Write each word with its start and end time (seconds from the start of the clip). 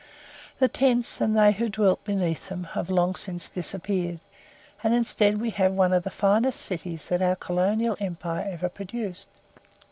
The 0.57 0.67
tents, 0.67 1.21
and 1.21 1.37
they 1.37 1.51
who 1.51 1.69
dwelt 1.69 2.03
beneath 2.05 2.49
them, 2.49 2.63
have 2.73 2.89
long 2.89 3.13
since 3.13 3.47
disappeared, 3.47 4.19
and 4.83 4.95
instead 4.95 5.39
we 5.39 5.51
have 5.51 5.73
one 5.73 5.93
of 5.93 6.01
the 6.01 6.09
finest 6.09 6.61
cities 6.61 7.07
that 7.09 7.21
our 7.21 7.35
colonial 7.35 7.95
empire 7.99 8.49
ever 8.51 8.67
produced. 8.67 9.29